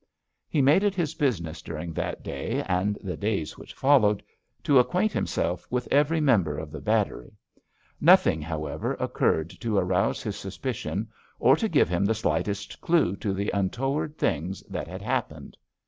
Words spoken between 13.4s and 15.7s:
untoward things that had happened.